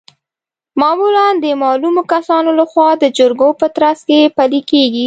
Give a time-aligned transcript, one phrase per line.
[0.81, 4.99] معمولا د معلومو کسانو لخوا د جرګو په ترڅ کې پلي کیږي.